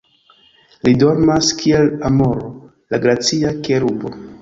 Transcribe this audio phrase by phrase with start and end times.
[0.87, 2.53] Li dormas kiel amoro,
[2.93, 4.19] la gracia kerubo.